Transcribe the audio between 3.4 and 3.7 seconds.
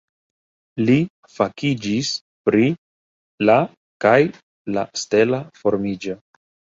la